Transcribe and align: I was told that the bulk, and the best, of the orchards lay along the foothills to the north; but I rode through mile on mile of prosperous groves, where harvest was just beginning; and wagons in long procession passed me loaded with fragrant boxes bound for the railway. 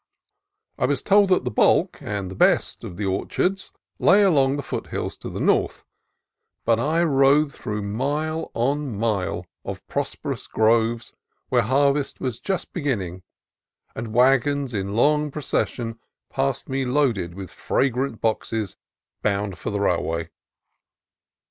I 0.79 0.87
was 0.87 1.03
told 1.03 1.29
that 1.29 1.43
the 1.43 1.51
bulk, 1.51 1.99
and 2.01 2.31
the 2.31 2.35
best, 2.35 2.83
of 2.83 2.97
the 2.97 3.05
orchards 3.05 3.71
lay 3.99 4.23
along 4.23 4.55
the 4.55 4.63
foothills 4.63 5.15
to 5.17 5.29
the 5.29 5.39
north; 5.39 5.85
but 6.65 6.79
I 6.79 7.03
rode 7.03 7.53
through 7.53 7.83
mile 7.83 8.49
on 8.55 8.97
mile 8.97 9.45
of 9.63 9.85
prosperous 9.87 10.47
groves, 10.47 11.13
where 11.49 11.61
harvest 11.61 12.19
was 12.19 12.39
just 12.39 12.73
beginning; 12.73 13.21
and 13.93 14.11
wagons 14.11 14.73
in 14.73 14.95
long 14.95 15.29
procession 15.29 15.99
passed 16.31 16.67
me 16.67 16.83
loaded 16.83 17.35
with 17.35 17.51
fragrant 17.51 18.21
boxes 18.21 18.75
bound 19.21 19.59
for 19.59 19.69
the 19.69 19.79
railway. 19.81 20.31